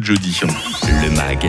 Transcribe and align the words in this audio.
jeudi. 0.00 0.32
Le 0.90 1.08
MAG, 1.10 1.46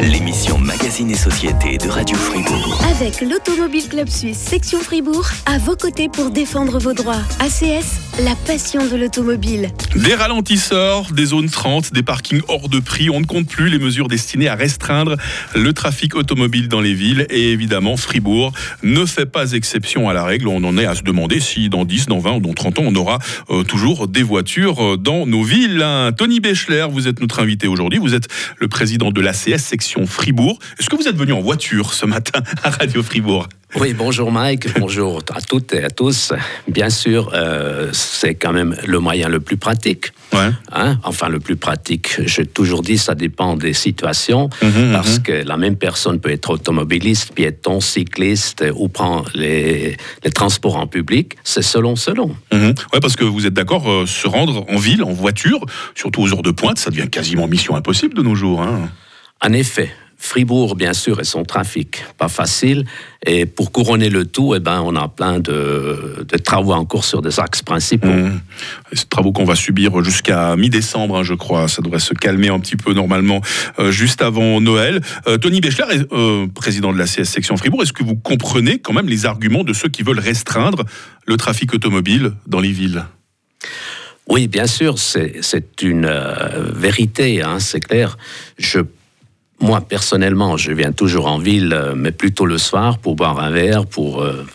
l'émission 0.00 0.56
Magazine 0.56 1.10
et 1.10 1.14
Société 1.14 1.76
de 1.76 1.90
Radio 1.90 2.16
Fribourg. 2.16 2.80
Avec 2.90 3.20
l'Automobile 3.20 3.86
Club 3.86 4.08
Suisse, 4.08 4.38
section 4.38 4.80
Fribourg, 4.80 5.28
à 5.44 5.58
vos 5.58 5.76
côtés 5.76 6.08
pour 6.08 6.30
défendre 6.30 6.78
vos 6.78 6.94
droits. 6.94 7.20
ACS, 7.38 8.00
la 8.24 8.34
passion 8.46 8.88
de 8.88 8.96
l'automobile. 8.96 9.68
Des 9.94 10.14
ralentisseurs, 10.14 11.12
des 11.12 11.26
zones 11.26 11.50
30, 11.50 11.92
des 11.92 12.02
parkings 12.02 12.40
hors 12.48 12.70
de 12.70 12.80
prix, 12.80 13.10
on 13.10 13.20
ne 13.20 13.26
compte 13.26 13.46
plus 13.46 13.68
les 13.68 13.78
mesures 13.78 14.08
destinées 14.08 14.48
à 14.48 14.54
restreindre 14.54 15.16
le 15.54 15.72
trafic 15.74 16.16
automobile 16.16 16.68
dans 16.68 16.80
les 16.80 16.94
villes. 16.94 17.26
Et 17.28 17.52
évidemment, 17.52 17.98
Fribourg 17.98 18.52
ne 18.82 19.04
fait 19.04 19.26
pas 19.26 19.52
exception 19.52 20.08
à 20.08 20.14
la 20.14 20.24
règle. 20.24 20.48
On 20.48 20.64
en 20.64 20.78
est 20.78 20.86
à 20.86 20.94
se 20.94 21.02
demander 21.02 21.40
si 21.40 21.68
dans 21.68 21.84
10, 21.84 22.06
dans 22.06 22.20
20 22.20 22.36
ou 22.36 22.40
dans 22.40 22.54
30 22.54 22.78
ans, 22.78 22.84
on 22.86 22.94
aura 22.94 23.18
euh, 23.50 23.64
toujours 23.64 24.08
des 24.08 24.22
voitures 24.22 24.82
euh, 24.82 24.96
dans 24.96 25.26
nos 25.26 25.42
villes. 25.42 25.84
Tony 26.16 26.40
Bechler, 26.40 26.86
vous 26.90 27.06
êtes 27.06 27.20
notre 27.20 27.40
invité 27.40 27.68
aujourd'hui. 27.68 27.98
Vous 27.98 28.14
êtes 28.14 28.28
le 28.56 28.66
président 28.66 28.77
de 28.78 29.20
l'ACS 29.20 29.58
section 29.58 30.06
Fribourg. 30.06 30.56
Est-ce 30.78 30.88
que 30.88 30.94
vous 30.94 31.08
êtes 31.08 31.16
venu 31.16 31.32
en 31.32 31.40
voiture 31.40 31.92
ce 31.94 32.06
matin 32.06 32.40
à 32.62 32.70
Radio 32.70 33.02
Fribourg? 33.02 33.48
Oui, 33.74 33.92
bonjour 33.92 34.30
Mike, 34.30 34.78
bonjour 34.78 35.20
à 35.34 35.40
toutes 35.40 35.74
et 35.74 35.82
à 35.82 35.90
tous. 35.90 36.32
Bien 36.68 36.88
sûr, 36.88 37.30
euh, 37.34 37.88
c'est 37.92 38.36
quand 38.36 38.52
même 38.52 38.76
le 38.86 39.00
moyen 39.00 39.28
le 39.28 39.40
plus 39.40 39.56
pratique. 39.56 40.12
Ouais. 40.32 40.50
Hein? 40.72 40.98
Enfin, 41.04 41.28
le 41.28 41.40
plus 41.40 41.56
pratique. 41.56 42.16
J'ai 42.26 42.44
toujours 42.44 42.82
dit, 42.82 42.98
ça 42.98 43.14
dépend 43.14 43.56
des 43.56 43.72
situations, 43.72 44.50
Mhm, 44.62 44.92
parce 44.92 45.16
mhm. 45.16 45.22
que 45.22 45.32
la 45.32 45.56
même 45.56 45.76
personne 45.76 46.20
peut 46.20 46.30
être 46.30 46.50
automobiliste, 46.50 47.32
piéton, 47.34 47.80
cycliste 47.80 48.64
ou 48.76 48.88
prend 48.88 49.24
les, 49.34 49.96
les 50.24 50.30
transports 50.30 50.76
en 50.76 50.86
public. 50.86 51.36
C'est 51.44 51.62
selon, 51.62 51.96
selon. 51.96 52.36
Mhm. 52.52 52.74
Ouais, 52.92 53.00
parce 53.00 53.16
que 53.16 53.24
vous 53.24 53.46
êtes 53.46 53.54
d'accord, 53.54 53.90
euh, 53.90 54.06
se 54.06 54.28
rendre 54.28 54.66
en 54.68 54.76
ville, 54.76 55.02
en 55.02 55.12
voiture, 55.12 55.60
surtout 55.94 56.22
aux 56.22 56.32
heures 56.32 56.42
de 56.42 56.50
pointe, 56.50 56.78
ça 56.78 56.90
devient 56.90 57.08
quasiment 57.10 57.46
mission 57.48 57.74
impossible 57.76 58.14
de 58.14 58.22
nos 58.22 58.34
jours. 58.34 58.60
hein. 58.62 58.90
En 59.40 59.52
effet, 59.52 59.90
Fribourg, 60.20 60.74
bien 60.74 60.94
sûr, 60.94 61.20
et 61.20 61.24
son 61.24 61.44
trafic, 61.44 62.04
pas 62.18 62.28
facile. 62.28 62.84
Et 63.24 63.46
pour 63.46 63.70
couronner 63.70 64.10
le 64.10 64.24
tout, 64.24 64.52
eh 64.56 64.58
ben, 64.58 64.82
on 64.84 64.96
a 64.96 65.06
plein 65.06 65.38
de, 65.38 66.26
de 66.28 66.36
travaux 66.38 66.72
en 66.72 66.84
cours 66.84 67.04
sur 67.04 67.22
des 67.22 67.38
axes 67.38 67.62
principaux. 67.62 68.08
Et 68.08 68.96
Ces 68.96 69.06
travaux 69.06 69.30
qu'on 69.30 69.44
va 69.44 69.54
subir 69.54 70.02
jusqu'à 70.02 70.56
mi-décembre, 70.56 71.18
hein, 71.18 71.22
je 71.22 71.34
crois. 71.34 71.68
Ça 71.68 71.82
devrait 71.82 72.00
se 72.00 72.14
calmer 72.14 72.48
un 72.48 72.58
petit 72.58 72.76
peu 72.76 72.94
normalement 72.94 73.40
euh, 73.78 73.92
juste 73.92 74.20
avant 74.20 74.60
Noël. 74.60 75.00
Euh, 75.28 75.38
Tony 75.38 75.60
Bechler, 75.60 75.84
est, 75.92 76.12
euh, 76.12 76.48
président 76.48 76.92
de 76.92 76.98
la 76.98 77.06
CS 77.06 77.24
section 77.24 77.56
Fribourg, 77.56 77.82
est-ce 77.84 77.92
que 77.92 78.02
vous 78.02 78.16
comprenez 78.16 78.80
quand 78.80 78.92
même 78.92 79.08
les 79.08 79.24
arguments 79.24 79.62
de 79.62 79.72
ceux 79.72 79.88
qui 79.88 80.02
veulent 80.02 80.18
restreindre 80.18 80.84
le 81.26 81.36
trafic 81.36 81.72
automobile 81.72 82.32
dans 82.46 82.60
les 82.60 82.72
villes? 82.72 83.04
Oui, 84.28 84.46
bien 84.46 84.66
sûr, 84.66 84.98
c'est 84.98 85.36
c'est 85.40 85.82
une 85.82 86.04
euh, 86.04 86.70
vérité, 86.74 87.42
hein, 87.42 87.60
c'est 87.60 87.80
clair. 87.80 88.18
Je, 88.58 88.80
moi, 89.60 89.80
personnellement, 89.80 90.56
je 90.56 90.72
viens 90.72 90.92
toujours 90.92 91.26
en 91.26 91.38
ville, 91.38 91.72
euh, 91.72 91.94
mais 91.96 92.12
plutôt 92.12 92.46
le 92.46 92.58
soir 92.58 92.98
pour 92.98 93.16
boire 93.16 93.40
un 93.40 93.50
verre, 93.50 93.86
pour 93.86 94.22
euh, 94.22 94.46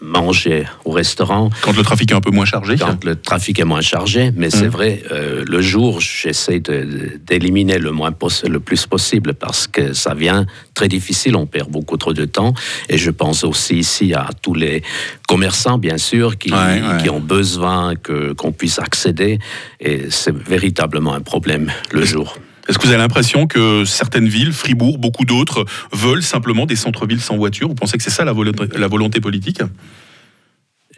manger 0.00 0.64
au 0.84 0.90
restaurant. 0.90 1.50
Quand 1.62 1.76
le 1.76 1.82
trafic 1.82 2.12
est 2.12 2.14
un 2.14 2.20
peu 2.20 2.30
moins 2.30 2.44
chargé 2.44 2.76
Quand 2.76 3.04
le 3.04 3.16
trafic 3.16 3.58
est 3.58 3.64
moins 3.64 3.80
chargé, 3.80 4.30
mais 4.36 4.50
c'est 4.50 4.68
vrai, 4.68 5.02
euh, 5.10 5.44
le 5.46 5.60
jour, 5.60 6.00
j'essaie 6.00 6.60
d'éliminer 6.60 7.78
le 7.78 7.90
moins 7.90 8.12
le 8.46 8.60
plus 8.60 8.86
possible 8.86 9.34
parce 9.34 9.66
que 9.66 9.92
ça 9.92 10.14
vient 10.14 10.46
très 10.74 10.88
difficile, 10.88 11.36
on 11.36 11.46
perd 11.46 11.70
beaucoup 11.70 11.96
trop 11.96 12.12
de 12.12 12.24
temps. 12.26 12.54
Et 12.88 12.98
je 12.98 13.10
pense 13.10 13.44
aussi 13.44 13.76
ici 13.76 14.14
à 14.14 14.28
tous 14.40 14.54
les 14.54 14.82
commerçants, 15.26 15.78
bien 15.78 15.98
sûr, 15.98 16.38
qui, 16.38 16.52
Ouais, 16.52 16.58
ouais. 16.58 17.02
qui 17.02 17.10
ont 17.10 17.20
besoin 17.20 17.96
que 17.96 18.32
qu'on 18.34 18.52
puisse 18.52 18.78
accéder. 18.78 19.38
Et 19.80 20.10
c'est 20.10 20.36
véritablement 20.36 21.14
un 21.14 21.22
problème 21.22 21.72
le 21.92 22.04
jour. 22.04 22.36
Est-ce 22.68 22.78
que 22.78 22.84
vous 22.84 22.92
avez 22.92 23.02
l'impression 23.02 23.46
que 23.46 23.84
certaines 23.84 24.28
villes, 24.28 24.52
Fribourg, 24.52 24.98
beaucoup 24.98 25.24
d'autres, 25.24 25.66
veulent 25.92 26.22
simplement 26.22 26.64
des 26.64 26.76
centres-villes 26.76 27.20
sans 27.20 27.36
voiture 27.36 27.68
Vous 27.68 27.74
pensez 27.74 27.98
que 27.98 28.02
c'est 28.02 28.10
ça 28.10 28.24
la 28.24 28.32
volonté, 28.32 29.20
politique? 29.20 29.60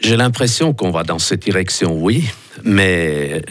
J'ai 0.00 0.16
l'impression 0.16 0.74
qu'on 0.74 0.90
va 0.90 1.02
dans 1.02 1.18
cette 1.18 1.42
direction, 1.42 1.96
oui, 1.96 2.24
mais 2.62 3.42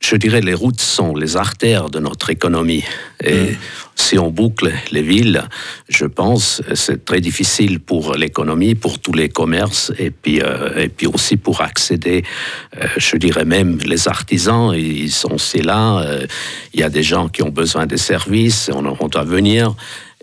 je 0.00 0.16
dirais 0.16 0.40
les 0.40 0.54
routes 0.54 0.80
sont 0.80 1.14
les 1.14 1.36
artères 1.36 1.90
de 1.90 1.98
notre 1.98 2.30
économie. 2.30 2.84
Et 3.24 3.56
si 3.96 4.18
on 4.18 4.30
boucle 4.30 4.72
les 4.92 5.02
villes, 5.02 5.42
je 5.88 6.06
pense 6.06 6.62
c'est 6.74 7.04
très 7.04 7.20
difficile 7.20 7.80
pour 7.80 8.14
l'économie, 8.14 8.74
pour 8.74 8.98
tous 9.00 9.12
les 9.12 9.28
commerces, 9.28 9.92
et 9.98 10.10
puis, 10.10 10.40
euh, 10.40 10.84
et 10.84 10.88
puis 10.88 11.06
aussi 11.06 11.36
pour 11.36 11.60
accéder, 11.60 12.22
euh, 12.76 12.86
je 12.96 13.16
dirais 13.16 13.44
même 13.44 13.78
les 13.84 14.08
artisans, 14.08 14.72
ils 14.74 15.10
sont 15.10 15.34
aussi 15.34 15.62
là. 15.62 16.00
euh, 16.00 16.26
Il 16.74 16.80
y 16.80 16.84
a 16.84 16.90
des 16.90 17.02
gens 17.02 17.28
qui 17.28 17.42
ont 17.42 17.50
besoin 17.50 17.86
des 17.86 17.98
services, 17.98 18.70
on, 18.72 18.84
on 19.00 19.08
doit 19.08 19.24
venir. 19.24 19.74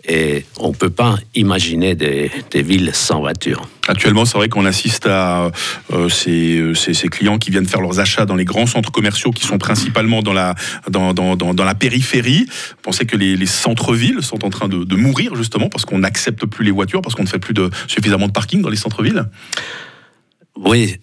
Et 0.08 0.44
on 0.60 0.68
ne 0.68 0.74
peut 0.74 0.90
pas 0.90 1.18
imaginer 1.34 1.96
des, 1.96 2.30
des 2.52 2.62
villes 2.62 2.92
sans 2.94 3.18
voiture. 3.18 3.68
Actuellement, 3.88 4.24
c'est 4.24 4.36
vrai 4.36 4.48
qu'on 4.48 4.64
assiste 4.66 5.06
à 5.06 5.50
euh, 5.92 6.08
ces, 6.08 6.58
euh, 6.58 6.74
ces- 6.74 6.94
ces 6.94 7.08
clients 7.08 7.38
qui 7.38 7.50
viennent 7.50 7.66
faire 7.66 7.80
leurs 7.80 8.00
achats 8.00 8.26
dans 8.26 8.34
les 8.34 8.44
grands 8.44 8.66
centres 8.66 8.90
commerciaux 8.90 9.30
qui 9.30 9.46
sont 9.46 9.58
principalement 9.58 10.22
dans 10.22 10.32
la, 10.32 10.54
dans, 10.90 11.14
dans- 11.14 11.36
dans- 11.36 11.64
la 11.64 11.74
périphérie. 11.74 12.46
Pensez 12.82 13.06
que 13.06 13.16
les, 13.16 13.36
les 13.36 13.46
centres-villes 13.46 14.22
sont 14.22 14.44
en 14.44 14.50
train 14.50 14.68
de, 14.68 14.84
de 14.84 14.96
mourir 14.96 15.34
justement 15.36 15.68
parce 15.68 15.84
qu'on 15.84 15.98
n'accepte 15.98 16.46
plus 16.46 16.64
les 16.64 16.70
voitures, 16.70 17.00
parce 17.02 17.14
qu'on 17.14 17.22
ne 17.24 17.28
fait 17.28 17.38
plus 17.38 17.54
de, 17.54 17.70
suffisamment 17.86 18.26
de 18.26 18.32
parking 18.32 18.60
dans 18.62 18.70
les 18.70 18.76
centres-villes? 18.76 19.24
Oui, 20.56 20.96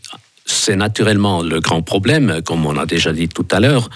c'est 0.46 0.76
naturellement 0.76 1.42
le 1.42 1.60
grand 1.62 1.82
problème, 1.82 2.42
comme 2.46 2.66
on 2.66 2.78
a 2.78 2.86
déjà 2.86 3.14
dit 3.14 3.30
tout 3.30 3.46
à 3.52 3.60
l'heure. 3.60 3.90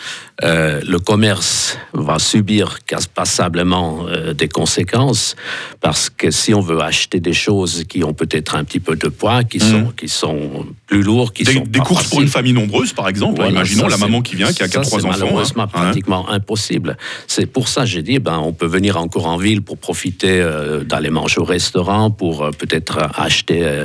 Euh, 0.43 0.81
le 0.87 0.99
commerce 0.99 1.77
va 1.93 2.19
subir 2.19 2.77
passablement 3.15 4.05
euh, 4.07 4.33
des 4.33 4.47
conséquences 4.47 5.35
parce 5.81 6.09
que 6.09 6.29
si 6.29 6.53
on 6.53 6.61
veut 6.61 6.79
acheter 6.81 7.19
des 7.19 7.33
choses 7.33 7.83
qui 7.89 8.03
ont 8.03 8.13
peut-être 8.13 8.55
un 8.55 8.63
petit 8.63 8.79
peu 8.79 8.95
de 8.95 9.07
poids, 9.07 9.43
qui, 9.43 9.59
sont, 9.59 9.91
qui 9.97 10.07
sont 10.07 10.65
plus 10.85 11.01
lourds, 11.01 11.33
qui 11.33 11.43
Des, 11.43 11.53
sont 11.53 11.63
des 11.67 11.79
courses 11.79 12.07
pour 12.09 12.21
une 12.21 12.27
famille 12.27 12.53
nombreuse, 12.53 12.93
par 12.93 13.09
exemple. 13.09 13.35
voilà, 13.37 13.51
Imaginons 13.51 13.87
la 13.87 13.97
maman 13.97 14.21
qui 14.21 14.35
vient, 14.35 14.47
qui 14.53 14.61
a 14.63 14.67
ça, 14.67 14.71
quatre 14.71 14.87
trois 14.87 14.99
c'est 15.01 15.07
enfants. 15.07 15.17
malheureusement 15.25 15.63
hein. 15.63 15.67
pratiquement 15.67 16.29
impossible. 16.29 16.97
C'est 17.27 17.47
pour 17.47 17.67
ça 17.67 17.81
que 17.81 17.87
j'ai 17.87 18.03
dit, 18.03 18.19
ben, 18.19 18.37
on 18.37 18.53
peut 18.53 18.67
venir 18.67 18.97
encore 18.97 19.25
en 19.25 19.37
ville 19.37 19.61
pour 19.63 19.77
profiter 19.79 20.39
euh, 20.39 20.83
d'aller 20.83 21.09
manger 21.09 21.39
au 21.41 21.45
restaurant, 21.45 22.11
pour 22.11 22.49
peut-être 22.57 22.99
acheter 23.15 23.83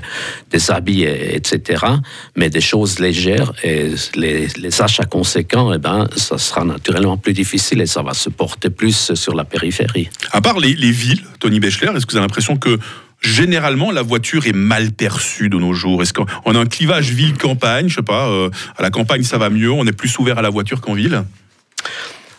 des 0.50 0.70
habits, 0.70 1.02
et- 1.04 1.34
etc. 1.34 1.84
Mais 2.36 2.50
des 2.52 2.60
choses 2.60 2.98
légères 2.98 3.52
et 3.64 3.90
les, 4.14 4.82
achats 4.82 5.04
conséquents, 5.04 5.72
eh 5.72 5.78
ben, 5.78 6.08
ça 6.16 6.38
sera 6.38 6.64
naturellement 6.64 7.16
plus 7.16 7.32
difficile 7.32 7.80
et 7.80 7.86
ça 7.86 8.02
va 8.02 8.14
se 8.14 8.30
porter 8.30 8.70
plus 8.70 9.14
sur 9.14 9.34
la 9.34 9.44
périphérie. 9.44 10.08
À 10.30 10.40
part 10.40 10.60
les, 10.60 10.74
les 10.74 10.90
villes, 10.90 11.22
Tony 11.40 11.58
Bechler, 11.58 11.90
est-ce 11.96 12.06
que 12.06 12.12
vous 12.12 12.18
avez 12.18 12.26
l'impression 12.26 12.56
que 12.56 12.78
généralement 13.20 13.90
la 13.90 14.02
voiture 14.02 14.46
est 14.46 14.52
mal 14.52 14.92
perçue 14.92 15.48
de 15.48 15.58
nos 15.58 15.72
jours? 15.72 16.02
Est-ce 16.02 16.12
qu'on 16.12 16.26
on 16.44 16.54
a 16.54 16.58
un 16.58 16.66
clivage 16.66 17.10
ville-campagne? 17.10 17.88
Je 17.88 17.96
sais 17.96 18.02
pas, 18.02 18.28
euh, 18.28 18.50
à 18.76 18.82
la 18.82 18.90
campagne 18.90 19.22
ça 19.22 19.38
va 19.38 19.50
mieux, 19.50 19.72
on 19.72 19.86
est 19.86 19.92
plus 19.92 20.16
ouvert 20.18 20.38
à 20.38 20.42
la 20.42 20.50
voiture 20.50 20.80
qu'en 20.80 20.94
ville? 20.94 21.24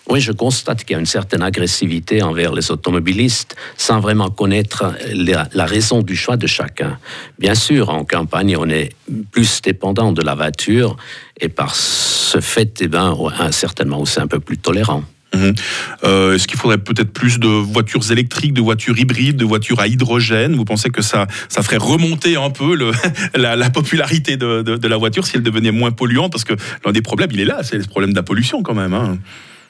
Oui, 0.10 0.20
je 0.20 0.34
constate 0.34 0.84
qu'il 0.84 0.94
y 0.94 0.98
a 0.98 1.00
une 1.00 1.06
certaine 1.06 1.42
agressivité 1.42 2.22
envers 2.22 2.54
les 2.54 2.72
automobilistes 2.72 3.56
sans 3.78 4.00
vraiment 4.02 4.30
connaître 4.30 4.94
la, 5.14 5.66
raison 5.66 6.02
du 6.02 6.16
choix 6.16 6.36
de 6.36 6.46
chacun. 6.46 6.98
Bien 7.40 7.56
sûr, 7.56 7.90
en 7.90 8.04
campagne, 8.04 8.58
on 8.58 8.70
est 8.70 8.90
plus 9.32 9.62
dépendant 9.62 10.12
de 10.12 10.22
la 10.22 10.36
voiture 10.36 10.98
et 11.40 11.48
par 11.48 11.76
ce 11.76 12.42
fait, 12.42 12.80
eh 12.82 12.88
ben, 12.90 13.18
certainement 13.52 14.02
aussi 14.02 14.20
un 14.20 14.28
peu 14.28 14.40
plus 14.40 14.58
tolérant. 14.58 15.04
Mhm. 15.34 15.56
Euh, 16.04 16.36
Est-ce 16.36 16.48
qu'il 16.48 16.60
faudrait 16.60 16.78
peut-être 16.78 17.12
plus 17.12 17.40
de 17.40 17.48
voitures 17.48 18.12
électriques, 18.12 18.54
de 18.54 18.62
voitures 18.62 19.00
hybrides, 19.00 19.38
de 19.38 19.46
voitures 19.46 19.80
à 19.80 19.88
hydrogène? 19.88 20.56
Vous 20.56 20.66
pensez 20.66 20.90
que 20.90 21.02
ça, 21.02 21.28
ça 21.50 21.64
ferait 21.64 21.78
remonter 21.78 22.36
un 22.36 22.50
peu 22.50 22.78
la, 23.36 23.56
la 23.56 23.70
popularité 23.70 24.36
de 24.38 24.88
la 24.88 24.98
voiture 24.98 25.26
si 25.26 25.38
elle 25.38 25.44
devenait 25.44 25.72
moins 25.72 25.92
polluante? 25.92 26.32
Parce 26.32 26.44
que 26.44 26.54
l'un 26.86 26.92
des 26.92 27.02
problèmes, 27.02 27.30
il 27.32 27.40
est 27.40 27.46
là, 27.46 27.64
c'est 27.64 27.78
le 27.78 27.86
problème 27.86 28.12
de 28.12 28.18
la 28.18 28.24
pollution 28.24 28.62
quand 28.62 28.76
même. 28.76 28.94
hein. 28.94 29.18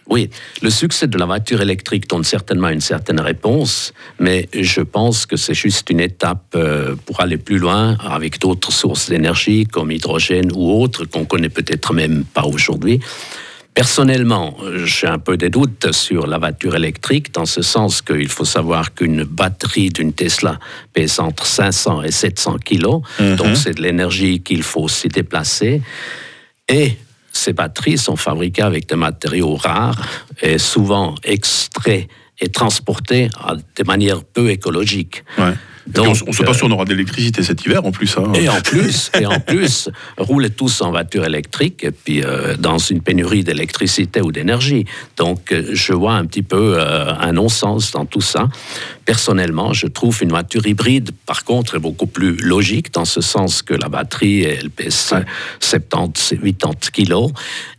Oui, 0.09 0.29
le 0.61 0.69
succès 0.69 1.07
de 1.07 1.17
la 1.17 1.25
voiture 1.25 1.61
électrique 1.61 2.09
donne 2.09 2.23
certainement 2.23 2.69
une 2.69 2.81
certaine 2.81 3.21
réponse, 3.21 3.93
mais 4.19 4.49
je 4.53 4.81
pense 4.81 5.25
que 5.25 5.37
c'est 5.37 5.53
juste 5.53 5.89
une 5.89 6.01
étape 6.01 6.53
euh, 6.55 6.95
pour 7.05 7.21
aller 7.21 7.37
plus 7.37 7.57
loin 7.57 7.97
avec 7.99 8.39
d'autres 8.39 8.71
sources 8.71 9.09
d'énergie 9.09 9.65
comme 9.65 9.91
hydrogène 9.91 10.51
ou 10.53 10.71
autres 10.81 11.05
qu'on 11.05 11.25
connaît 11.25 11.49
peut-être 11.49 11.93
même 11.93 12.25
pas 12.25 12.43
aujourd'hui. 12.43 12.99
Personnellement, 13.73 14.55
j'ai 14.85 15.07
un 15.07 15.17
peu 15.17 15.35
des 15.35 15.49
doutes 15.49 15.93
sur 15.93 16.27
la 16.27 16.37
voiture 16.37 16.75
électrique, 16.75 17.33
dans 17.33 17.47
ce 17.47 17.63
sens 17.63 18.03
qu'il 18.03 18.29
faut 18.29 18.45
savoir 18.45 18.93
qu'une 18.93 19.23
batterie 19.23 19.89
d'une 19.89 20.13
Tesla 20.13 20.59
pèse 20.93 21.19
entre 21.19 21.47
500 21.47 22.03
et 22.03 22.11
700 22.11 22.57
kilos, 22.59 23.01
donc 23.19 23.55
c'est 23.55 23.73
de 23.73 23.81
l'énergie 23.81 24.41
qu'il 24.41 24.61
faut 24.61 24.81
aussi 24.81 25.07
déplacer. 25.07 25.81
Et 26.69 26.97
ces 27.33 27.51
batteries 27.51 27.97
sont 27.97 28.15
fabriquées 28.15 28.61
avec 28.61 28.87
des 28.87 28.95
matériaux 28.95 29.55
rares 29.55 30.07
et 30.41 30.57
souvent 30.57 31.15
extraits 31.23 32.07
et 32.39 32.49
transportés 32.49 33.29
de 33.75 33.83
manière 33.83 34.23
peu 34.23 34.49
écologique. 34.49 35.23
Ouais. 35.37 35.53
Donc, 35.85 36.17
on 36.25 36.29
ne 36.29 36.33
sait 36.33 36.45
pas 36.45 36.53
si 36.53 36.63
on 36.63 36.71
aura 36.71 36.85
de 36.85 36.91
l'électricité 36.91 37.43
cet 37.43 37.65
hiver 37.65 37.85
en 37.85 37.91
plus. 37.91 38.17
Hein. 38.17 38.31
Et 38.35 38.47
en 38.47 38.61
plus, 38.61 39.11
et 39.19 39.25
en 39.25 39.41
plus, 39.41 39.89
roulez 40.17 40.49
tous 40.49 40.81
en 40.81 40.91
voiture 40.91 41.25
électrique 41.25 41.83
et 41.83 41.91
puis 41.91 42.23
dans 42.57 42.77
une 42.77 43.01
pénurie 43.01 43.43
d'électricité 43.43 44.21
ou 44.21 44.31
d'énergie. 44.31 44.85
Donc 45.17 45.53
je 45.73 45.93
vois 45.93 46.13
un 46.13 46.25
petit 46.25 46.41
peu 46.41 46.79
un 46.79 47.33
non-sens 47.33 47.91
dans 47.91 48.05
tout 48.05 48.21
ça. 48.21 48.47
Personnellement, 49.05 49.73
je 49.73 49.87
trouve 49.87 50.19
une 50.21 50.29
voiture 50.29 50.65
hybride, 50.65 51.11
par 51.25 51.43
contre, 51.43 51.75
est 51.75 51.79
beaucoup 51.79 52.07
plus 52.07 52.37
logique 52.37 52.93
dans 52.93 53.05
ce 53.05 53.21
sens 53.21 53.61
que 53.61 53.73
la 53.73 53.89
batterie, 53.89 54.43
elle 54.43 54.69
pèse 54.69 55.13
70, 55.59 56.35
80 56.57 56.71
kilos. 56.91 57.31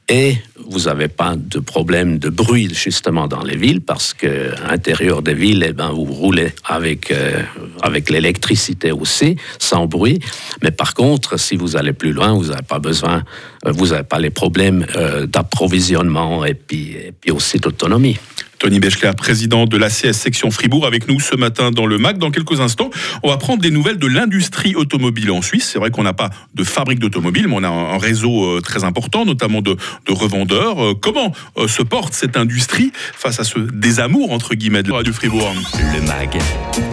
Et 0.08 0.36
vous 0.68 0.80
n'avez 0.80 1.08
pas 1.08 1.34
de 1.34 1.60
problème 1.60 2.18
de 2.18 2.28
bruit 2.28 2.74
justement 2.74 3.26
dans 3.26 3.42
les 3.42 3.56
villes 3.56 3.80
parce 3.80 4.12
que 4.12 4.54
à 4.62 4.72
l'intérieur 4.72 5.22
des 5.22 5.32
villes, 5.32 5.64
eh 5.66 5.72
ben, 5.72 5.92
vous 5.92 6.04
roulez 6.04 6.52
avec, 6.64 7.10
euh, 7.10 7.42
avec 7.80 8.10
l'électricité 8.10 8.92
aussi, 8.92 9.36
sans 9.58 9.86
bruit. 9.86 10.20
Mais 10.62 10.70
par 10.70 10.92
contre, 10.92 11.38
si 11.40 11.56
vous 11.56 11.76
allez 11.76 11.94
plus 11.94 12.12
loin, 12.12 12.34
vous 12.34 12.48
n'avez 12.48 12.62
pas 12.62 12.80
besoin, 12.80 13.22
euh, 13.66 13.72
vous 13.72 13.88
n'avez 13.88 14.02
pas 14.02 14.18
les 14.18 14.28
problèmes 14.28 14.84
euh, 14.94 15.26
d'approvisionnement 15.26 16.44
et 16.44 16.54
puis, 16.54 16.90
et 16.92 17.12
puis 17.18 17.30
aussi 17.30 17.58
d'autonomie. 17.58 18.18
Tony 18.64 18.80
Bechler, 18.80 19.10
président 19.14 19.66
de 19.66 19.76
l'ACS 19.76 20.12
section 20.12 20.50
Fribourg, 20.50 20.86
avec 20.86 21.06
nous 21.06 21.20
ce 21.20 21.36
matin 21.36 21.70
dans 21.70 21.84
le 21.84 21.98
MAC. 21.98 22.16
Dans 22.16 22.30
quelques 22.30 22.60
instants, 22.60 22.88
on 23.22 23.28
va 23.28 23.36
prendre 23.36 23.60
des 23.60 23.70
nouvelles 23.70 23.98
de 23.98 24.06
l'industrie 24.06 24.74
automobile 24.74 25.30
en 25.32 25.42
Suisse. 25.42 25.68
C'est 25.70 25.78
vrai 25.78 25.90
qu'on 25.90 26.02
n'a 26.02 26.14
pas 26.14 26.30
de 26.54 26.64
fabrique 26.64 26.98
d'automobiles, 26.98 27.46
mais 27.46 27.56
on 27.56 27.62
a 27.62 27.68
un 27.68 27.98
réseau 27.98 28.42
euh, 28.56 28.62
très 28.62 28.82
important, 28.82 29.26
notamment 29.26 29.60
de, 29.60 29.76
revendeurs. 30.08 30.82
Euh, 30.82 30.94
comment 30.94 31.32
euh, 31.58 31.68
se 31.68 31.82
porte 31.82 32.14
cette 32.14 32.38
industrie 32.38 32.90
face 32.94 33.38
à 33.38 33.44
ce 33.44 33.58
désamour, 33.58 34.32
entre 34.32 34.54
guillemets, 34.54 34.82
de 34.82 34.92
Radio 34.92 35.12
Fribourg? 35.12 35.52
Le 35.92 36.00
MAG, 36.00 36.38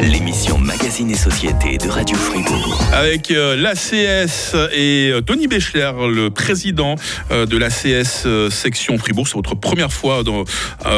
l'émission 0.02 0.58
Magazine 0.58 1.10
et 1.10 1.16
Société 1.16 1.78
de 1.78 1.88
Radio 1.88 2.18
Fribourg. 2.18 2.82
Avec 2.92 3.30
l'ACS 3.30 4.58
et 4.76 5.14
Tony 5.26 5.48
Bechler, 5.48 5.94
le 6.14 6.32
président 6.32 6.96
de 7.30 7.58
l'ACS 7.58 8.28
section 8.50 8.98
Fribourg. 8.98 9.30
C'est 9.30 9.36
votre 9.36 9.56
première 9.56 9.94
fois 9.94 10.24
dans, 10.24 10.44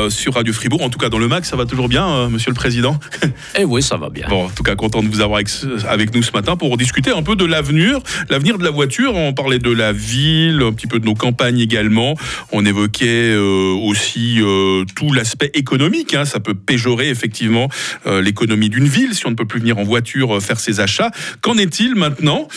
sur 0.10 0.34
Radio 0.34 0.52
Fribourg. 0.52 0.63
En 0.72 0.90
tout 0.90 1.00
cas, 1.00 1.10
dans 1.10 1.18
le 1.18 1.28
MAC, 1.28 1.46
ça 1.46 1.56
va 1.56 1.66
toujours 1.66 1.90
bien, 1.90 2.08
euh, 2.08 2.30
monsieur 2.30 2.50
le 2.50 2.56
président 2.56 2.98
Eh 3.60 3.66
oui, 3.66 3.84
ça 3.84 3.98
va 3.98 4.10
bien. 4.10 4.28
Bon, 4.30 4.46
en 4.46 4.50
tout 4.50 4.64
cas, 4.64 4.76
content 4.76 5.04
de 5.04 5.10
vous 5.10 5.22
avoir 5.22 5.42
avec, 5.90 6.16
nous 6.16 6.24
ce 6.24 6.32
matin 6.32 6.56
pour 6.56 6.78
discuter 6.78 7.12
un 7.12 7.22
peu 7.22 7.36
de 7.36 7.46
l'avenir, 7.46 8.00
l'avenir 8.30 8.58
de 8.58 8.64
la 8.64 8.72
voiture. 8.72 9.14
On 9.16 9.34
parlait 9.34 9.60
de 9.60 9.72
la 9.72 9.92
ville, 9.92 10.62
un 10.62 10.72
petit 10.72 10.88
peu 10.88 11.00
de 11.00 11.06
nos 11.06 11.16
campagnes 11.16 11.60
également. 11.60 12.16
On 12.52 12.66
évoquait 12.66 13.34
euh, 13.34 13.74
aussi 13.74 14.40
euh, 14.42 14.86
tout 14.96 15.12
l'aspect 15.12 15.52
économique. 15.54 16.14
Hein. 16.14 16.26
Ça 16.26 16.40
peut 16.40 16.54
péjorer 16.54 17.10
effectivement 17.10 17.68
l'économie 18.06 18.70
d'une 18.70 18.88
ville 18.88 19.14
si 19.14 19.26
on 19.26 19.32
ne 19.32 19.36
peut 19.36 19.46
plus 19.46 19.60
venir 19.60 19.78
en 19.78 19.84
voiture 19.84 20.42
faire 20.42 20.60
ses 20.60 20.80
achats. 20.80 21.12
Qu'en 21.42 21.58
est-il 21.58 21.96
maintenant, 21.96 22.48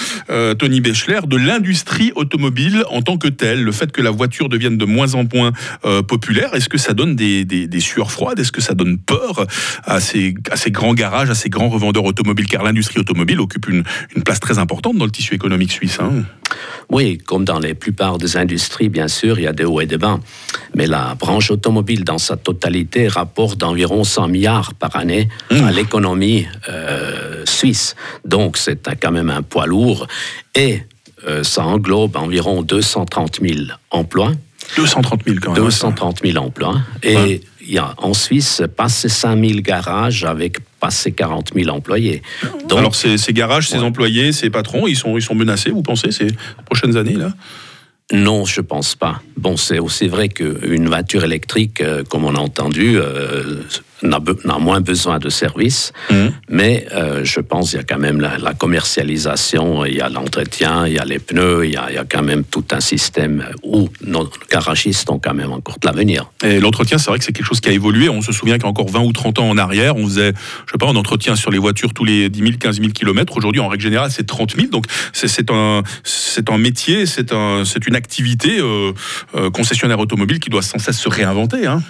Tony 0.58 0.80
Bechler, 0.80 1.20
de 1.26 1.36
l'industrie 1.36 2.12
automobile 2.14 2.84
en 2.90 3.02
tant 3.02 3.16
que 3.16 3.28
telle? 3.28 3.62
Le 3.62 3.72
fait 3.72 3.92
que 3.92 4.02
la 4.02 4.10
voiture 4.10 4.48
devienne 4.48 4.76
de 4.76 4.84
moins 4.84 5.14
en 5.14 5.24
moins 5.32 5.52
populaire, 6.06 6.54
est-ce 6.54 6.68
que 6.68 6.78
ça 6.78 6.94
donne 6.94 7.16
des, 7.16 7.44
des, 7.44 7.66
des 7.66 7.80
froide 7.86 8.38
Est-ce 8.38 8.52
que 8.52 8.60
ça 8.60 8.74
donne 8.74 8.98
peur 8.98 9.46
à 9.84 10.00
ces, 10.00 10.34
à 10.50 10.56
ces 10.56 10.70
grands 10.70 10.94
garages, 10.94 11.30
à 11.30 11.34
ces 11.34 11.48
grands 11.48 11.68
revendeurs 11.68 12.04
automobiles? 12.04 12.46
Car 12.46 12.62
l'industrie 12.62 13.00
automobile 13.00 13.40
occupe 13.40 13.68
une, 13.68 13.84
une, 14.14 14.22
place 14.22 14.40
très 14.40 14.58
importante 14.58 14.96
dans 14.96 15.04
le 15.04 15.10
tissu 15.10 15.34
économique 15.34 15.72
suisse. 15.72 15.98
Hein. 16.00 16.24
oui, 16.90 17.18
comme 17.18 17.44
dans 17.44 17.58
les 17.58 17.74
plupart 17.74 18.18
des 18.18 18.36
industries, 18.36 18.88
bien 18.88 19.08
sûr, 19.08 19.38
il 19.38 19.42
y 19.42 19.46
a 19.46 19.52
des 19.52 19.64
hauts 19.64 19.80
et 19.80 19.86
des 19.86 19.98
bas. 19.98 20.18
Mais 20.74 20.86
la 20.86 21.14
branche 21.14 21.50
automobile, 21.50 22.04
dans 22.04 22.18
sa 22.18 22.36
totalité, 22.36 23.08
rapporte 23.08 23.62
environ 23.62 24.04
100 24.04 24.28
milliards 24.28 24.74
par 24.74 24.96
année 24.96 25.28
à 25.50 25.54
mmh. 25.54 25.70
l'économie 25.70 26.46
euh, 26.68 27.42
suisse. 27.44 27.94
Donc, 28.24 28.56
c'est 28.56 28.96
quand 29.00 29.12
même 29.12 29.30
un 29.30 29.42
poids 29.42 29.66
lourd. 29.66 30.06
Et 30.54 30.82
euh, 31.26 31.42
ça 31.42 31.64
englobe 31.64 32.16
environ 32.16 32.62
230 32.62 33.40
000 33.42 33.60
emplois. 33.90 34.32
230 34.76 35.22
000 35.24 35.38
quand 35.40 35.52
même. 35.52 35.62
230 35.62 36.20
000 36.24 36.44
emplois. 36.44 36.80
Et 37.02 37.40
il 37.55 37.55
y 37.72 37.78
a 37.78 37.94
en 37.98 38.14
Suisse 38.14 38.62
passé 38.76 39.08
5000 39.08 39.62
garages 39.62 40.24
avec 40.24 40.58
passé 40.80 41.12
40 41.12 41.52
000 41.54 41.68
employés. 41.68 42.22
Donc, 42.68 42.78
Alors 42.78 42.94
ces, 42.94 43.18
ces 43.18 43.32
garages, 43.32 43.68
ces 43.68 43.78
employés, 43.78 44.32
ces 44.32 44.50
patrons, 44.50 44.86
ils 44.86 44.96
sont, 44.96 45.16
ils 45.16 45.22
sont 45.22 45.34
menacés, 45.34 45.70
vous 45.70 45.82
pensez, 45.82 46.12
ces 46.12 46.28
prochaines 46.64 46.96
années 46.96 47.16
là? 47.16 47.32
Non, 48.12 48.44
je 48.44 48.60
pense 48.60 48.94
pas. 48.94 49.20
Bon, 49.36 49.56
c'est 49.56 49.80
aussi 49.80 50.06
vrai 50.06 50.28
qu'une 50.28 50.86
voiture 50.86 51.24
électrique, 51.24 51.80
euh, 51.80 52.04
comme 52.04 52.24
on 52.24 52.36
a 52.36 52.38
entendu, 52.38 52.98
euh, 53.00 53.62
n'a 54.02 54.58
moins 54.58 54.80
besoin 54.80 55.18
de 55.18 55.28
services, 55.28 55.92
mmh. 56.10 56.14
mais 56.48 56.86
euh, 56.92 57.24
je 57.24 57.40
pense 57.40 57.70
qu'il 57.70 57.78
y 57.78 57.80
a 57.80 57.84
quand 57.84 57.98
même 57.98 58.20
la, 58.20 58.54
commercialisation, 58.54 59.84
il 59.84 59.96
y 59.96 60.00
a 60.00 60.08
l'entretien, 60.08 60.86
il 60.86 60.94
y 60.94 60.98
a 60.98 61.04
les 61.04 61.18
pneus, 61.18 61.66
il 61.66 61.72
y 61.72 61.76
a, 61.76 61.86
il 61.90 61.94
y 61.94 61.98
a, 61.98 62.04
quand 62.04 62.22
même 62.22 62.44
tout 62.44 62.64
un 62.72 62.80
système 62.80 63.44
où 63.62 63.88
nos 64.04 64.28
garagistes 64.50 65.10
ont 65.10 65.18
quand 65.18 65.34
même 65.34 65.52
encore 65.52 65.78
de 65.78 65.86
l'avenir. 65.86 66.30
Et 66.44 66.60
l'entretien, 66.60 66.98
c'est 66.98 67.10
vrai 67.10 67.18
que 67.18 67.24
c'est 67.24 67.32
quelque 67.32 67.46
chose 67.46 67.60
qui 67.60 67.68
a 67.68 67.72
évolué. 67.72 68.08
On 68.08 68.22
se 68.22 68.32
souvient 68.32 68.54
qu'il 68.54 68.64
y 68.64 68.66
a 68.66 68.70
encore 68.70 68.88
20 68.88 69.00
ou 69.00 69.12
30 69.12 69.38
ans 69.40 69.48
en 69.48 69.58
arrière, 69.58 69.96
on 69.96 70.04
faisait, 70.04 70.32
je 70.66 70.72
sais 70.72 70.78
pas, 70.78 70.88
un 70.88 70.96
entretien 70.96 71.36
sur 71.36 71.50
les 71.50 71.58
voitures 71.58 71.92
tous 71.92 72.04
les 72.04 72.28
10 72.28 72.38
000, 72.38 72.52
15 72.58 72.80
000 72.80 72.92
km. 72.92 73.36
Aujourd'hui, 73.36 73.60
en 73.60 73.68
règle 73.68 73.82
générale, 73.82 74.10
c'est 74.10 74.26
30 74.26 74.56
000. 74.56 74.68
Donc, 74.68 74.84
c'est 75.12 75.50
un, 75.50 75.82
un 76.48 76.58
métier, 76.58 77.06
c'est 77.06 77.32
un, 77.32 77.64
une 77.86 77.96
activité 77.96 78.58
euh, 78.60 78.92
euh, 79.34 79.50
concessionnaire 79.50 79.98
automobile 79.98 80.40
qui 80.40 80.50
doit 80.50 80.62
sans 80.62 80.78
cesse 80.78 80.98
se 80.98 81.08
réinventer. 81.08 81.66
Hein 81.66 81.82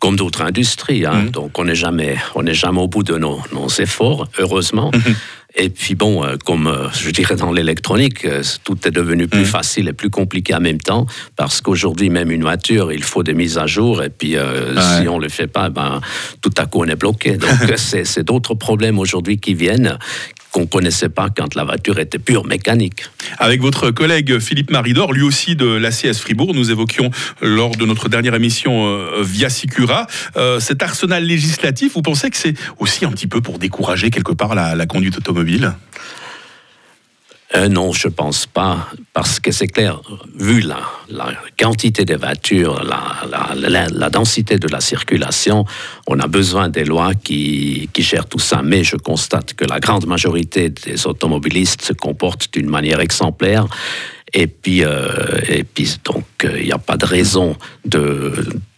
comme 0.00 0.16
d'autres 0.16 0.42
industries. 0.42 1.06
Hein. 1.06 1.26
Mm. 1.26 1.30
Donc 1.30 1.58
on 1.58 1.64
n'est 1.64 1.76
jamais, 1.76 2.16
on 2.34 2.42
n'est 2.42 2.54
jamais 2.54 2.80
au 2.80 2.88
bout 2.88 3.04
de 3.04 3.16
nos, 3.16 3.40
efforts, 3.78 4.26
heureusement. 4.38 4.90
Mm-hmm. 4.90 5.14
Et 5.56 5.68
puis 5.68 5.94
bon, 5.94 6.24
euh, 6.24 6.36
comme 6.44 6.68
euh, 6.68 6.88
je 6.92 7.10
dirais 7.10 7.36
dans 7.36 7.52
l'électronique, 7.52 8.24
euh, 8.24 8.42
tout 8.64 8.78
est 8.86 8.90
devenu 8.90 9.26
plus 9.26 9.42
mm. 9.42 9.46
facile 9.46 9.88
et 9.88 9.92
plus 9.92 10.10
compliqué 10.10 10.54
en 10.54 10.60
même 10.60 10.80
temps, 10.80 11.06
parce 11.36 11.60
qu'aujourd'hui 11.60 12.08
même 12.08 12.30
une 12.30 12.42
voiture, 12.42 12.92
il 12.92 13.02
faut 13.02 13.22
des 13.22 13.34
mises 13.34 13.58
à 13.58 13.66
jour, 13.66 14.02
et 14.02 14.10
puis 14.10 14.36
si 15.00 15.08
on 15.08 15.18
ne 15.18 15.22
le 15.22 15.28
fait 15.28 15.48
pas, 15.48 15.68
ben, 15.68 16.00
tout 16.40 16.52
à 16.56 16.66
coup 16.66 16.80
on 16.80 16.86
est 16.86 16.96
bloqué. 16.96 17.36
Donc 17.36 17.50
c'est 17.76 18.22
d'autres 18.22 18.54
problèmes 18.54 18.98
aujourd'hui 18.98 19.38
qui 19.38 19.54
viennent, 19.54 19.98
qu'on 20.52 20.60
ne 20.60 20.66
connaissait 20.66 21.08
pas 21.08 21.28
quand 21.30 21.54
la 21.54 21.64
voiture 21.64 21.98
était 21.98 22.18
pure 22.18 22.46
mécanique. 22.46 23.02
Avec 23.38 23.60
votre 23.60 23.90
collègue 23.90 24.38
Philippe 24.38 24.70
Maridor, 24.70 25.12
lui 25.12 25.22
aussi 25.22 25.56
de 25.56 25.66
l'ACS 25.66 26.18
Fribourg, 26.18 26.54
nous 26.54 26.70
évoquions 26.70 27.10
lors 27.40 27.76
de 27.76 27.86
notre 27.86 28.08
dernière 28.08 28.34
émission 28.34 28.86
euh, 28.86 29.22
via 29.22 29.48
Sicura 29.48 30.06
euh, 30.36 30.60
cet 30.60 30.82
arsenal 30.82 31.24
législatif. 31.24 31.94
Vous 31.94 32.02
pensez 32.02 32.30
que 32.30 32.36
c'est 32.36 32.54
aussi 32.78 33.04
un 33.04 33.10
petit 33.10 33.26
peu 33.26 33.40
pour 33.40 33.58
décourager 33.58 34.10
quelque 34.10 34.32
part 34.32 34.54
la 34.54 34.86
conduite 34.86 35.18
automobile? 35.18 35.72
Euh, 37.56 37.68
non, 37.68 37.92
je 37.92 38.06
pense 38.06 38.46
pas, 38.46 38.86
parce 39.12 39.40
que 39.40 39.50
c'est 39.50 39.66
clair, 39.66 40.00
vu 40.36 40.60
la, 40.60 40.82
la, 41.08 41.32
quantité 41.58 42.04
des 42.04 42.14
voitures, 42.14 42.84
la, 42.84 43.56
la, 43.56 43.88
la, 43.88 44.10
densité 44.10 44.56
de 44.58 44.68
la 44.68 44.80
circulation, 44.80 45.64
on 46.06 46.20
a 46.20 46.28
besoin 46.28 46.68
des 46.68 46.84
lois 46.84 47.12
qui, 47.14 47.90
qui 47.92 48.02
gèrent 48.02 48.26
tout 48.28 48.38
ça. 48.38 48.62
Mais 48.62 48.84
je 48.84 48.94
constate 48.94 49.54
que 49.54 49.64
la 49.64 49.80
grande 49.80 50.06
majorité 50.06 50.68
des 50.68 51.08
automobilistes 51.08 51.82
se 51.82 51.92
comportent 51.92 52.52
d'une 52.52 52.68
manière 52.68 53.00
exemplaire 53.00 53.66
et 54.32 54.46
puis, 54.46 54.84
euh, 54.84 55.08
et 55.48 55.64
puis 55.64 55.96
donc, 56.04 56.24
il 56.42 56.48
euh, 56.48 56.62
n'y 56.62 56.72
a 56.72 56.78
pas 56.78 56.96
de 56.96 57.04
raison 57.04 57.56
de, 57.84 58.32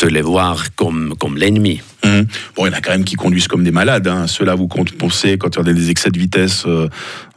les 0.09 0.23
voir 0.23 0.75
comme, 0.75 1.15
comme 1.19 1.37
l'ennemi. 1.37 1.81
Mmh. 2.05 2.23
Bon, 2.57 2.67
il 2.67 2.71
y 2.71 2.75
en 2.75 2.79
a 2.79 2.81
quand 2.81 2.91
même 2.91 3.05
qui 3.05 3.15
conduisent 3.15 3.49
comme 3.49 3.63
des 3.63 3.71
malades. 3.71 4.09
Hein. 4.09 4.27
Ceux-là, 4.27 4.55
vous 4.55 4.67
pensez, 4.67 5.39
quand 5.39 5.55
il 5.57 5.67
y 5.67 5.71
a 5.71 5.73
des 5.73 5.91
excès 5.91 6.11
de 6.11 6.19
vitesse, 6.19 6.65
euh, 6.67 6.89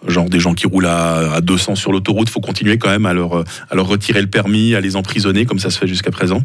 genre 0.08 0.30
des 0.30 0.40
gens 0.40 0.54
qui 0.54 0.66
roulent 0.66 0.88
à, 0.88 1.36
à 1.36 1.42
200 1.42 1.76
sur 1.76 1.92
l'autoroute, 1.92 2.28
il 2.30 2.32
faut 2.32 2.42
continuer 2.42 2.78
quand 2.78 2.90
même 2.90 3.06
à 3.06 3.14
leur, 3.14 3.44
à 3.70 3.76
leur 3.76 3.88
retirer 3.88 4.22
le 4.22 4.28
permis, 4.28 4.76
à 4.76 4.82
les 4.82 4.96
emprisonner, 4.96 5.46
comme 5.46 5.60
ça 5.60 5.70
se 5.70 5.78
fait 5.78 5.88
jusqu'à 5.88 6.12
présent 6.12 6.42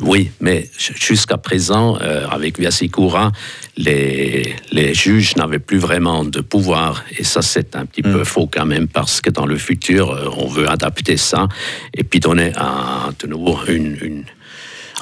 oui, 0.00 0.30
mais 0.40 0.68
jusqu'à 0.78 1.36
présent, 1.36 1.98
euh, 2.00 2.26
avec 2.28 2.58
Viasikura, 2.58 3.32
les, 3.76 4.54
les 4.72 4.94
juges 4.94 5.36
n'avaient 5.36 5.58
plus 5.58 5.78
vraiment 5.78 6.24
de 6.24 6.40
pouvoir. 6.40 7.04
Et 7.18 7.24
ça, 7.24 7.42
c'est 7.42 7.76
un 7.76 7.84
petit 7.84 8.02
peu 8.02 8.20
mm. 8.20 8.24
faux 8.24 8.48
quand 8.50 8.64
même, 8.64 8.88
parce 8.88 9.20
que 9.20 9.30
dans 9.30 9.46
le 9.46 9.56
futur, 9.56 10.10
euh, 10.10 10.28
on 10.38 10.48
veut 10.48 10.68
adapter 10.70 11.16
ça 11.16 11.48
et 11.94 12.02
puis 12.02 12.18
donner 12.18 12.52
un, 12.56 13.12
de 13.18 13.26
nouveau 13.26 13.58
une, 13.68 14.24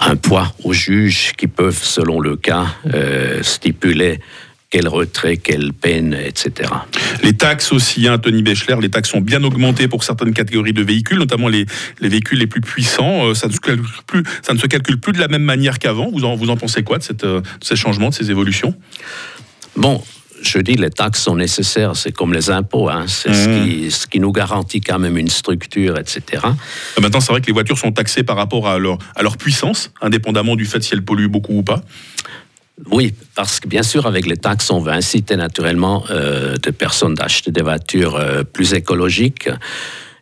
un 0.00 0.16
poids 0.16 0.52
aux 0.64 0.72
juges 0.72 1.32
qui 1.36 1.46
peuvent, 1.46 1.80
selon 1.80 2.18
le 2.20 2.36
cas, 2.36 2.66
euh, 2.92 3.42
stipuler 3.42 4.20
quel 4.70 4.86
retrait, 4.86 5.38
quelle 5.38 5.72
peine, 5.72 6.12
etc. 6.12 6.70
Les 7.22 7.32
taxes 7.32 7.72
aussi, 7.72 8.06
hein, 8.06 8.18
Tony 8.18 8.42
Bechler, 8.42 8.76
les 8.82 8.90
taxes 8.90 9.10
sont 9.10 9.20
bien 9.20 9.42
augmentées 9.42 9.88
pour 9.88 10.04
certaines 10.04 10.34
catégories 10.34 10.74
de 10.74 10.82
véhicules, 10.82 11.18
notamment 11.18 11.48
les, 11.48 11.64
les 12.00 12.08
véhicules 12.08 12.38
les 12.38 12.46
plus 12.46 12.60
puissants. 12.60 13.28
Euh, 13.28 13.34
ça, 13.34 13.48
ne 13.48 13.52
se 13.52 13.60
calcule 13.60 13.86
plus, 14.06 14.22
ça 14.42 14.52
ne 14.52 14.58
se 14.58 14.66
calcule 14.66 15.00
plus 15.00 15.12
de 15.12 15.20
la 15.20 15.28
même 15.28 15.42
manière 15.42 15.78
qu'avant. 15.78 16.10
Vous 16.10 16.24
en, 16.24 16.36
vous 16.36 16.50
en 16.50 16.56
pensez 16.56 16.82
quoi 16.82 16.98
de, 16.98 17.02
cette, 17.02 17.24
euh, 17.24 17.40
de 17.40 17.64
ces 17.64 17.76
changements, 17.76 18.10
de 18.10 18.14
ces 18.14 18.30
évolutions? 18.30 18.74
Bon, 19.74 20.02
je 20.42 20.58
dis 20.58 20.74
les 20.74 20.90
taxes 20.90 21.22
sont 21.22 21.36
nécessaires, 21.36 21.96
c'est 21.96 22.12
comme 22.12 22.34
les 22.34 22.50
impôts, 22.50 22.90
hein. 22.90 23.06
c'est 23.08 23.32
ce, 23.32 23.48
mmh. 23.48 23.64
qui, 23.64 23.90
ce, 23.90 24.06
qui, 24.06 24.20
nous 24.20 24.32
garantit 24.32 24.82
quand 24.82 24.98
même 24.98 25.16
une 25.16 25.28
structure, 25.28 25.98
etc. 25.98 26.22
Euh, 26.44 27.00
maintenant, 27.00 27.20
c'est 27.20 27.32
vrai 27.32 27.40
que 27.40 27.46
les 27.46 27.52
voitures 27.52 27.78
sont 27.78 27.92
taxées 27.92 28.22
par 28.22 28.36
rapport 28.36 28.68
à 28.68 28.78
leur, 28.78 28.98
à 29.16 29.22
leur 29.22 29.38
puissance, 29.38 29.92
indépendamment 30.02 30.56
du 30.56 30.66
fait 30.66 30.82
si 30.82 30.92
elles 30.94 31.04
polluent 31.04 31.28
beaucoup 31.28 31.54
ou 31.54 31.62
pas. 31.62 31.82
Oui, 32.90 33.12
parce 33.34 33.60
que 33.60 33.68
bien 33.68 33.82
sûr, 33.82 34.06
avec 34.06 34.26
les 34.26 34.36
taxes, 34.36 34.70
on 34.70 34.80
veut 34.80 34.92
inciter 34.92 35.36
naturellement 35.36 36.04
euh, 36.10 36.56
des 36.56 36.72
personnes 36.72 37.14
d'acheter 37.14 37.50
des 37.50 37.62
voitures 37.62 38.16
euh, 38.16 38.44
plus 38.44 38.74
écologiques. 38.74 39.48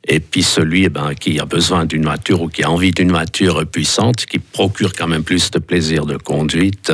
Et 0.09 0.21
puis 0.21 0.43
celui 0.43 0.85
eh 0.85 0.89
ben, 0.89 1.15
qui 1.15 1.41
a 1.41 1.45
besoin 1.45 1.85
d'une 1.85 2.05
voiture 2.05 2.41
ou 2.43 2.49
qui 2.49 2.63
a 2.63 2.71
envie 2.71 2.93
d'une 2.93 3.11
voiture 3.11 3.67
puissante, 3.67 4.25
qui 4.27 4.39
procure 4.39 4.93
quand 4.93 5.09
même 5.09 5.25
plus 5.25 5.51
de 5.51 5.59
plaisir 5.59 6.07
de 6.07 6.17
conduite, 6.17 6.93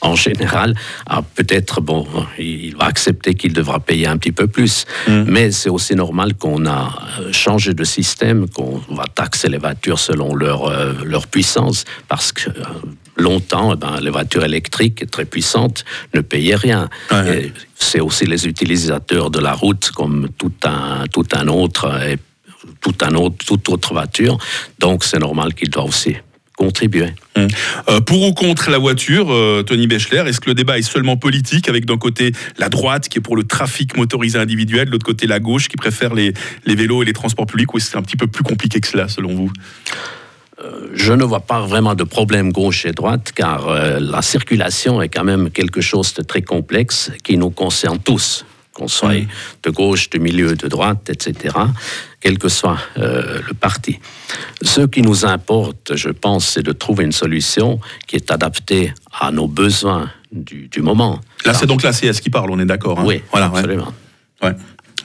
en 0.00 0.14
général, 0.14 0.74
ah, 1.06 1.22
peut-être, 1.22 1.80
bon, 1.80 2.06
il 2.38 2.76
va 2.76 2.84
accepter 2.84 3.34
qu'il 3.34 3.52
devra 3.52 3.80
payer 3.80 4.06
un 4.06 4.16
petit 4.16 4.32
peu 4.32 4.46
plus. 4.46 4.86
Mm. 5.08 5.24
Mais 5.26 5.50
c'est 5.50 5.68
aussi 5.68 5.94
normal 5.94 6.34
qu'on 6.34 6.66
a 6.66 6.98
euh, 7.20 7.32
changé 7.32 7.74
de 7.74 7.84
système, 7.84 8.48
qu'on 8.48 8.80
va 8.90 9.04
taxer 9.04 9.48
les 9.48 9.58
voitures 9.58 9.98
selon 9.98 10.34
leur, 10.34 10.66
euh, 10.66 10.94
leur 11.04 11.26
puissance, 11.26 11.84
parce 12.08 12.32
que 12.32 12.50
euh, 12.50 12.64
longtemps, 13.16 13.74
eh 13.74 13.76
ben, 13.76 14.00
les 14.00 14.10
voitures 14.10 14.44
électriques 14.44 15.10
très 15.10 15.24
puissantes 15.24 15.84
ne 16.14 16.20
payaient 16.20 16.54
rien. 16.54 16.88
C'est 17.74 18.00
aussi 18.00 18.26
les 18.26 18.46
utilisateurs 18.46 19.30
de 19.30 19.40
la 19.40 19.52
route, 19.52 19.90
comme 19.90 20.28
tout 20.38 20.52
un, 20.64 21.04
tout 21.12 21.26
un 21.32 21.48
autre, 21.48 21.90
et 22.06 22.18
tout 22.80 22.94
un 23.02 23.14
autre, 23.14 23.44
toute 23.44 23.68
autre 23.68 23.92
voiture. 23.92 24.38
Donc 24.78 25.04
c'est 25.04 25.18
normal 25.18 25.54
qu'ils 25.54 25.70
doivent 25.70 25.86
aussi 25.88 26.16
contribuer. 26.56 27.14
Hum. 27.36 27.48
Euh, 27.88 28.00
pour 28.02 28.22
ou 28.22 28.34
contre 28.34 28.68
la 28.68 28.76
voiture, 28.76 29.32
euh, 29.32 29.62
Tony 29.62 29.86
Bechler, 29.86 30.24
est-ce 30.26 30.40
que 30.40 30.50
le 30.50 30.54
débat 30.54 30.78
est 30.78 30.82
seulement 30.82 31.16
politique, 31.16 31.70
avec 31.70 31.86
d'un 31.86 31.96
côté 31.96 32.32
la 32.58 32.68
droite 32.68 33.08
qui 33.08 33.16
est 33.16 33.22
pour 33.22 33.34
le 33.34 33.44
trafic 33.44 33.96
motorisé 33.96 34.38
individuel, 34.38 34.86
de 34.86 34.90
l'autre 34.90 35.06
côté 35.06 35.26
la 35.26 35.40
gauche 35.40 35.68
qui 35.68 35.78
préfère 35.78 36.12
les, 36.12 36.34
les 36.66 36.74
vélos 36.74 37.02
et 37.02 37.06
les 37.06 37.14
transports 37.14 37.46
publics, 37.46 37.72
ou 37.72 37.78
est-ce 37.78 37.86
que 37.86 37.92
c'est 37.92 37.98
un 37.98 38.02
petit 38.02 38.18
peu 38.18 38.26
plus 38.26 38.44
compliqué 38.44 38.78
que 38.78 38.88
cela, 38.88 39.08
selon 39.08 39.34
vous? 39.34 39.50
Je 40.92 41.12
ne 41.12 41.24
vois 41.24 41.40
pas 41.40 41.60
vraiment 41.60 41.94
de 41.94 42.04
problème 42.04 42.52
gauche 42.52 42.84
et 42.84 42.92
droite, 42.92 43.32
car 43.34 43.68
la 43.98 44.22
circulation 44.22 45.00
est 45.00 45.08
quand 45.08 45.24
même 45.24 45.50
quelque 45.50 45.80
chose 45.80 46.12
de 46.14 46.22
très 46.22 46.42
complexe 46.42 47.10
qui 47.22 47.38
nous 47.38 47.50
concerne 47.50 47.98
tous 47.98 48.44
qu'on 48.72 48.88
soit 48.88 49.14
mm. 49.14 49.26
de 49.64 49.70
gauche, 49.70 50.10
de 50.10 50.18
milieu, 50.18 50.54
de 50.54 50.68
droite, 50.68 51.10
etc., 51.10 51.54
quel 52.20 52.38
que 52.38 52.48
soit 52.48 52.78
euh, 52.98 53.40
le 53.46 53.54
parti. 53.54 53.98
Ce 54.62 54.82
qui 54.82 55.02
nous 55.02 55.24
importe, 55.24 55.96
je 55.96 56.10
pense, 56.10 56.46
c'est 56.46 56.62
de 56.62 56.72
trouver 56.72 57.04
une 57.04 57.12
solution 57.12 57.80
qui 58.06 58.16
est 58.16 58.30
adaptée 58.30 58.92
à 59.18 59.30
nos 59.30 59.48
besoins 59.48 60.10
du, 60.32 60.68
moment. 60.80 61.20
Là, 61.44 61.54
c'est 61.54 61.66
donc 61.66 61.82
la 61.82 61.92
CS 61.92 62.20
qui 62.20 62.30
parle, 62.30 62.50
on 62.50 62.60
est 62.60 62.66
d'accord 62.66 63.00
hein 63.00 63.04
Oui, 63.06 63.22
voilà, 63.30 63.46
absolument. 63.46 63.92
Ouais. 64.42 64.52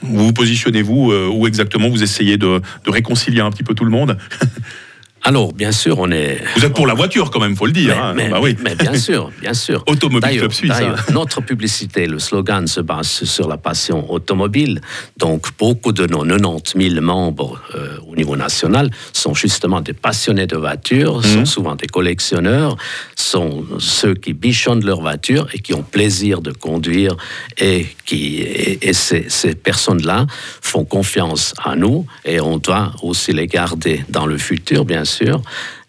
Vous 0.02 0.26
vous 0.26 0.32
positionnez-vous 0.32 1.10
euh, 1.10 1.28
où 1.28 1.46
exactement 1.46 1.88
vous 1.88 2.02
essayez 2.02 2.36
de, 2.36 2.60
de 2.84 2.90
réconcilier 2.90 3.40
un 3.40 3.50
petit 3.50 3.64
peu 3.64 3.74
tout 3.74 3.84
le 3.84 3.90
monde? 3.90 4.18
Alors, 5.26 5.52
bien 5.52 5.72
sûr, 5.72 5.98
on 5.98 6.12
est. 6.12 6.40
Vous 6.54 6.64
êtes 6.64 6.72
pour 6.72 6.86
la 6.86 6.94
voiture 6.94 7.32
quand 7.32 7.40
même, 7.40 7.56
faut 7.56 7.66
le 7.66 7.72
dire. 7.72 8.14
Mais, 8.14 8.26
hein. 8.26 8.28
bah 8.30 8.38
oui. 8.40 8.56
mais 8.62 8.76
bien 8.76 8.94
sûr, 8.94 9.32
bien 9.40 9.54
sûr. 9.54 9.82
Automobile 9.88 10.38
Club 10.38 10.52
Suisse. 10.52 10.70
Hein. 10.70 10.94
Notre 11.12 11.40
publicité, 11.40 12.06
le 12.06 12.20
slogan 12.20 12.68
se 12.68 12.80
base 12.80 13.24
sur 13.24 13.48
la 13.48 13.56
passion 13.56 14.08
automobile. 14.08 14.80
Donc, 15.16 15.48
beaucoup 15.58 15.90
de 15.90 16.06
nos 16.06 16.24
90 16.24 16.90
000 16.90 17.04
membres 17.04 17.60
euh, 17.74 17.98
au 18.08 18.14
niveau 18.14 18.36
national 18.36 18.88
sont 19.12 19.34
justement 19.34 19.80
des 19.80 19.94
passionnés 19.94 20.46
de 20.46 20.56
voitures, 20.56 21.24
sont 21.24 21.40
mhm. 21.40 21.46
souvent 21.46 21.74
des 21.74 21.88
collectionneurs, 21.88 22.76
sont 23.16 23.64
ceux 23.80 24.14
qui 24.14 24.32
bichonnent 24.32 24.84
leur 24.84 25.00
voiture 25.00 25.48
et 25.52 25.58
qui 25.58 25.74
ont 25.74 25.82
plaisir 25.82 26.40
de 26.40 26.52
conduire 26.52 27.16
et 27.58 27.88
qui 28.04 28.42
et, 28.42 28.92
ces, 28.92 29.24
ces 29.28 29.56
personnes-là 29.56 30.28
font 30.62 30.84
confiance 30.84 31.52
à 31.64 31.74
nous 31.74 32.06
et 32.24 32.38
on 32.38 32.58
doit 32.58 32.92
aussi 33.02 33.32
les 33.32 33.48
garder 33.48 34.04
dans 34.08 34.26
le 34.26 34.38
futur, 34.38 34.84
bien 34.84 35.04
sûr 35.04 35.15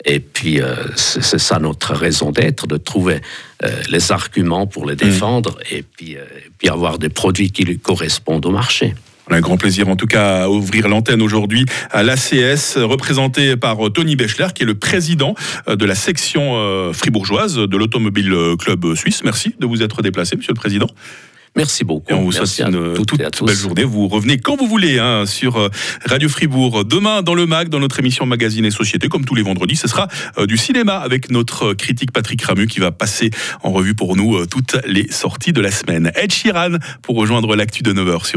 et 0.05 0.19
puis, 0.19 0.61
euh, 0.61 0.75
c'est 0.95 1.37
ça 1.37 1.59
notre 1.59 1.93
raison 1.93 2.31
d'être, 2.31 2.65
de 2.65 2.77
trouver 2.77 3.19
euh, 3.63 3.69
les 3.89 4.11
arguments 4.11 4.65
pour 4.65 4.85
les 4.85 4.93
mm. 4.93 4.97
défendre 4.97 5.57
et 5.69 5.83
puis, 5.83 6.15
euh, 6.15 6.21
puis 6.57 6.69
avoir 6.69 6.97
des 6.97 7.09
produits 7.09 7.51
qui 7.51 7.63
lui 7.63 7.77
correspondent 7.77 8.45
au 8.45 8.51
marché. 8.51 8.95
On 9.29 9.33
a 9.33 9.37
un 9.37 9.41
grand 9.41 9.57
plaisir 9.57 9.89
en 9.89 9.97
tout 9.97 10.05
cas 10.05 10.43
à 10.43 10.49
ouvrir 10.49 10.87
l'antenne 10.87 11.21
aujourd'hui 11.21 11.65
à 11.91 12.01
l'ACS, 12.01 12.77
représenté 12.77 13.57
par 13.57 13.77
Tony 13.93 14.15
Bechler, 14.15 14.47
qui 14.55 14.63
est 14.63 14.65
le 14.65 14.75
président 14.75 15.35
de 15.67 15.85
la 15.85 15.95
section 15.95 16.93
fribourgeoise 16.93 17.55
de 17.55 17.77
l'Automobile 17.77 18.33
Club 18.57 18.95
Suisse. 18.95 19.25
Merci 19.25 19.53
de 19.59 19.65
vous 19.65 19.83
être 19.83 20.01
déplacé, 20.01 20.37
monsieur 20.37 20.53
le 20.53 20.57
président. 20.57 20.87
Merci 21.57 21.83
beaucoup. 21.83 22.13
on 22.13 22.21
vous 22.21 22.31
souhaite 22.31 22.59
une 22.59 22.93
toute, 22.93 23.17
belle 23.17 23.55
journée. 23.55 23.83
Vous 23.83 24.07
revenez 24.07 24.37
quand 24.37 24.55
vous 24.55 24.67
voulez 24.67 24.99
hein, 24.99 25.25
sur 25.25 25.57
euh, 25.57 25.69
Radio 26.05 26.29
Fribourg. 26.29 26.85
Demain, 26.85 27.23
dans 27.23 27.33
le 27.33 27.45
MAG, 27.45 27.69
dans 27.69 27.79
notre 27.79 27.99
émission 27.99 28.25
Magazine 28.25 28.63
et 28.63 28.71
Société, 28.71 29.09
comme 29.09 29.25
tous 29.25 29.35
les 29.35 29.41
vendredis, 29.41 29.75
ce 29.75 29.87
sera 29.87 30.07
euh, 30.37 30.45
du 30.45 30.57
cinéma 30.57 30.97
avec 30.97 31.31
notre 31.31 31.73
critique 31.73 32.11
Patrick 32.11 32.41
Ramu 32.43 32.67
qui 32.67 32.79
va 32.79 32.91
passer 32.91 33.31
en 33.63 33.71
revue 33.71 33.95
pour 33.95 34.15
nous 34.15 34.37
euh, 34.37 34.45
toutes 34.45 34.77
les 34.85 35.11
sorties 35.11 35.51
de 35.51 35.61
la 35.61 35.71
semaine. 35.71 36.11
Ed 36.15 36.31
Sheeran 36.31 36.77
pour 37.01 37.15
rejoindre 37.15 37.55
l'actu 37.55 37.81
de 37.81 37.91
9h 37.91 38.11
sur 38.11 38.25